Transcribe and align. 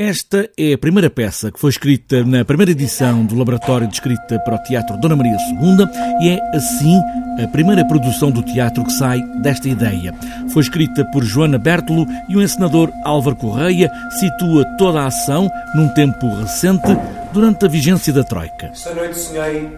Esta 0.00 0.48
é 0.56 0.74
a 0.74 0.78
primeira 0.78 1.10
peça 1.10 1.50
que 1.50 1.58
foi 1.58 1.70
escrita 1.70 2.22
na 2.22 2.44
primeira 2.44 2.70
edição 2.70 3.26
do 3.26 3.36
Laboratório 3.36 3.88
de 3.88 3.94
Escrita 3.94 4.38
para 4.38 4.54
o 4.54 4.62
Teatro 4.62 4.96
Dona 4.96 5.16
Maria 5.16 5.36
II 5.60 5.84
e 6.20 6.28
é, 6.28 6.56
assim, 6.56 7.02
a 7.42 7.48
primeira 7.48 7.84
produção 7.84 8.30
do 8.30 8.40
teatro 8.40 8.84
que 8.84 8.92
sai 8.92 9.20
desta 9.42 9.68
ideia. 9.68 10.14
Foi 10.52 10.62
escrita 10.62 11.04
por 11.06 11.24
Joana 11.24 11.58
Bertolo 11.58 12.06
e 12.28 12.36
o 12.36 12.40
encenador 12.40 12.92
Álvaro 13.04 13.34
Correia 13.34 13.90
situa 14.20 14.64
toda 14.76 15.00
a 15.00 15.06
ação 15.06 15.50
num 15.74 15.88
tempo 15.88 16.32
recente, 16.32 16.96
durante 17.32 17.66
a 17.66 17.68
vigência 17.68 18.12
da 18.12 18.22
Troika. 18.22 18.66
Esta 18.66 18.94
noite 18.94 19.18
sonhei. 19.18 19.68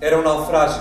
Era 0.00 0.16
um 0.16 0.22
naufrágio. 0.22 0.80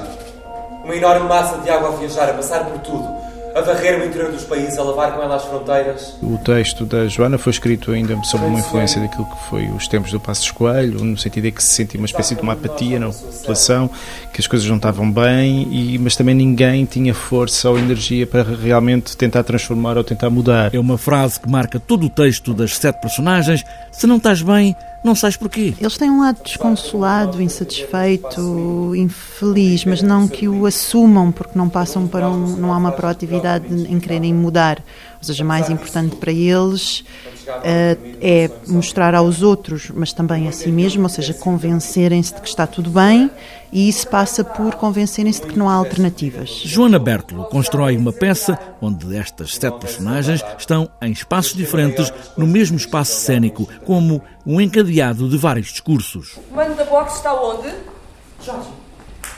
Uma 0.83 0.95
enorme 0.95 1.27
massa 1.27 1.57
de 1.57 1.71
água 1.71 1.89
a 1.89 1.95
viajar, 1.95 2.29
a 2.29 2.33
passar 2.35 2.65
por 2.65 2.77
tudo 2.81 3.18
a 3.55 3.61
varrer 3.61 4.01
o 4.01 4.05
interior 4.05 4.31
dos 4.31 4.43
países, 4.43 4.77
a 4.77 4.83
lavar 4.83 5.15
com 5.15 5.21
ela 5.21 5.35
as 5.35 5.45
fronteiras. 5.45 6.15
O 6.21 6.37
texto 6.37 6.85
da 6.85 7.07
Joana 7.07 7.37
foi 7.37 7.51
escrito 7.51 7.91
ainda 7.91 8.21
sob 8.23 8.45
uma 8.45 8.59
influência 8.59 9.01
daquilo 9.01 9.25
que 9.25 9.49
foi 9.49 9.67
os 9.69 9.87
tempos 9.87 10.11
do 10.11 10.19
Passos 10.19 10.51
Coelho, 10.51 11.03
no 11.03 11.17
sentido 11.17 11.43
de 11.43 11.51
que 11.51 11.63
se 11.63 11.73
sentia 11.73 11.99
uma 11.99 12.05
espécie 12.05 12.35
de 12.35 12.41
uma 12.41 12.53
apatia 12.53 12.99
na 12.99 13.09
população, 13.09 13.89
que 14.33 14.41
as 14.41 14.47
coisas 14.47 14.67
não 14.67 14.77
estavam 14.77 15.11
bem, 15.11 15.67
e, 15.71 15.97
mas 15.97 16.15
também 16.15 16.35
ninguém 16.35 16.85
tinha 16.85 17.13
força 17.13 17.69
ou 17.69 17.77
energia 17.77 18.25
para 18.27 18.43
realmente 18.43 19.15
tentar 19.17 19.43
transformar 19.43 19.97
ou 19.97 20.03
tentar 20.03 20.29
mudar. 20.29 20.73
É 20.73 20.79
uma 20.79 20.97
frase 20.97 21.39
que 21.39 21.49
marca 21.49 21.79
todo 21.79 22.05
o 22.05 22.09
texto 22.09 22.53
das 22.53 22.77
sete 22.77 23.01
personagens. 23.01 23.63
Se 23.91 24.05
não 24.05 24.17
estás 24.17 24.41
bem, 24.41 24.75
não 25.03 25.15
sabes 25.15 25.37
porquê. 25.37 25.73
Eles 25.79 25.97
têm 25.97 26.09
um 26.09 26.19
lado 26.19 26.39
desconsolado, 26.43 27.41
insatisfeito, 27.41 28.93
infeliz, 28.95 29.85
mas 29.85 30.01
não 30.01 30.27
que 30.27 30.47
o 30.47 30.65
assumam 30.65 31.31
porque 31.31 31.57
não 31.57 31.69
passam 31.69 32.07
para 32.07 32.29
um, 32.29 32.57
não 32.57 32.73
há 32.73 32.77
uma 32.77 32.91
proatividade 32.91 33.39
em 33.57 33.99
quererem 33.99 34.33
mudar. 34.33 34.79
Ou 35.17 35.23
seja, 35.23 35.43
mais 35.43 35.69
importante 35.69 36.15
para 36.15 36.31
eles 36.31 36.99
uh, 37.47 38.17
é 38.21 38.49
mostrar 38.67 39.13
aos 39.13 39.41
outros, 39.41 39.91
mas 39.93 40.13
também 40.13 40.47
a 40.47 40.51
si 40.51 40.71
mesmo, 40.71 41.03
ou 41.03 41.09
seja, 41.09 41.33
convencerem-se 41.33 42.33
de 42.33 42.41
que 42.41 42.47
está 42.47 42.65
tudo 42.65 42.89
bem 42.89 43.29
e 43.71 43.87
isso 43.87 44.07
passa 44.07 44.43
por 44.43 44.75
convencerem-se 44.75 45.41
de 45.41 45.47
que 45.47 45.59
não 45.59 45.69
há 45.69 45.73
alternativas. 45.73 46.49
Joana 46.63 46.97
Bertolo 46.97 47.45
constrói 47.45 47.97
uma 47.97 48.11
peça 48.11 48.57
onde 48.81 49.15
estas 49.15 49.55
sete 49.55 49.79
personagens 49.79 50.43
estão 50.57 50.89
em 51.01 51.11
espaços 51.11 51.53
diferentes 51.53 52.11
no 52.37 52.47
mesmo 52.47 52.77
espaço 52.77 53.19
cênico, 53.19 53.67
como 53.85 54.21
um 54.45 54.59
encadeado 54.59 55.29
de 55.29 55.37
vários 55.37 55.67
discursos. 55.67 56.37
O 56.37 56.41
comando 56.41 56.75
da 56.75 56.85
boxe 56.85 57.17
está 57.17 57.33
onde? 57.33 57.69
Jorge, 58.43 58.69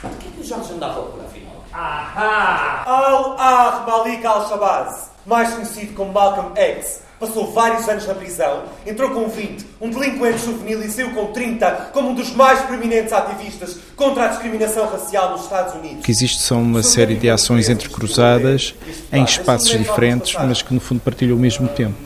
o 0.04 0.08
que 0.08 0.28
é 0.28 0.30
que 0.30 0.40
o 0.40 0.44
Jorge 0.44 0.72
andava 0.72 1.02
por 1.02 1.24
afinal? 1.24 1.51
Ahá! 1.72 2.84
Al-Ah 2.86 3.84
Malik 3.86 4.24
al-Shabazz 4.26 5.12
mais 5.24 5.54
conhecido 5.54 5.94
como 5.94 6.12
Malcolm 6.12 6.50
X, 6.56 7.00
passou 7.18 7.52
vários 7.52 7.88
anos 7.88 8.06
na 8.06 8.14
prisão, 8.14 8.64
entrou 8.84 9.10
com 9.10 9.28
20, 9.28 9.64
um 9.80 9.88
delinquente 9.88 10.44
juvenil 10.44 10.82
e 10.82 10.88
saiu 10.88 11.12
com 11.12 11.26
30, 11.26 11.90
como 11.92 12.10
um 12.10 12.14
dos 12.14 12.32
mais 12.34 12.60
proeminentes 12.62 13.12
ativistas 13.12 13.78
contra 13.94 14.24
a 14.24 14.28
discriminação 14.28 14.88
racial 14.88 15.30
nos 15.30 15.42
Estados 15.42 15.74
Unidos. 15.74 16.04
Que 16.04 16.10
existe 16.10 16.42
são 16.42 16.60
uma 16.60 16.82
série 16.82 17.14
de 17.14 17.30
ações 17.30 17.68
entrecruzadas 17.68 18.74
em 19.12 19.22
espaços 19.22 19.70
diferentes, 19.70 20.34
mas 20.34 20.62
que 20.62 20.74
no 20.74 20.80
fundo 20.80 21.00
partilham 21.00 21.36
o 21.36 21.40
mesmo 21.40 21.68
tempo 21.68 21.96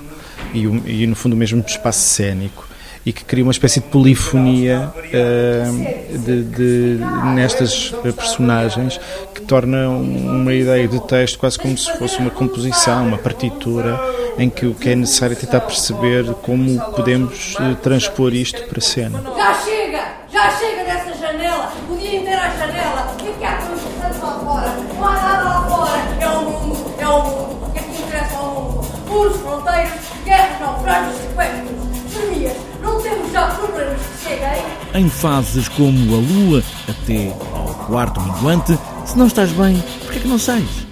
e, 0.52 0.62
e 0.62 1.06
no 1.06 1.16
fundo 1.16 1.32
o 1.32 1.36
mesmo 1.36 1.64
espaço 1.66 2.00
cênico 2.00 2.66
e 3.06 3.12
que 3.12 3.24
cria 3.24 3.44
uma 3.44 3.52
espécie 3.52 3.78
de 3.78 3.86
polifonia 3.86 4.92
uh, 4.92 6.18
de, 6.18 6.42
de, 6.42 6.98
nestas 7.36 7.94
personagens 8.02 9.00
que 9.32 9.42
torna 9.42 9.88
uma 9.88 10.52
ideia 10.52 10.88
de 10.88 11.00
texto 11.06 11.38
quase 11.38 11.56
como 11.56 11.78
se 11.78 11.96
fosse 11.98 12.18
uma 12.18 12.30
composição, 12.30 13.06
uma 13.06 13.16
partitura, 13.16 13.96
em 14.36 14.50
que 14.50 14.66
o 14.66 14.74
que 14.74 14.90
é 14.90 14.96
necessário 14.96 15.34
é 15.34 15.36
tentar 15.36 15.60
perceber 15.60 16.24
como 16.42 16.80
podemos 16.96 17.54
uh, 17.54 17.76
transpor 17.76 18.34
isto 18.34 18.64
para 18.64 18.78
a 18.78 18.82
cena. 18.82 19.22
Já 19.36 19.54
chega! 19.54 20.04
Já 20.32 20.50
chega 20.50 20.82
dessa 20.82 21.14
janela! 21.14 21.72
O 21.88 21.96
dia 21.96 22.16
inteiro 22.16 22.40
à 22.40 22.48
janela! 22.58 23.12
O 23.12 23.16
que 23.16 23.44
é 23.44 23.46
há 23.46 23.56
tanto 23.56 24.26
lá 24.26 24.38
fora? 24.40 24.76
Não 24.96 25.06
há 25.06 25.12
nada 25.12 25.44
lá 25.44 25.68
fora! 25.68 26.02
É 26.20 26.28
o 26.28 26.42
mundo! 26.42 26.94
É 26.98 27.06
o 27.06 27.22
mundo! 27.22 27.66
O 27.66 27.72
que 27.72 27.78
é 27.78 27.82
que 27.82 28.02
interessa 28.02 28.36
ao 28.36 28.52
mundo? 28.52 28.86
Muros, 29.08 29.36
fronteiras, 29.36 29.92
guerras, 30.24 30.60
naufrágios, 30.60 31.16
sequestros, 31.18 32.04
extremias! 32.04 32.65
Temos 33.06 33.30
já 33.30 33.46
problemas. 33.46 34.00
Em 34.92 35.08
fases 35.08 35.68
como 35.68 36.16
a 36.16 36.18
lua, 36.18 36.62
até 36.88 37.32
ao 37.54 37.72
quarto 37.86 38.20
minuante, 38.20 38.76
se 39.04 39.16
não 39.16 39.28
estás 39.28 39.52
bem, 39.52 39.80
por 40.02 40.12
que 40.12 40.18
é 40.18 40.22
que 40.22 40.28
não 40.28 40.40
sais? 40.40 40.85